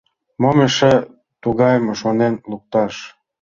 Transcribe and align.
Мом 0.41 0.57
эше 0.67 0.93
тугайым 1.41 1.85
шонен 1.99 2.35
лукташ? 2.49 2.93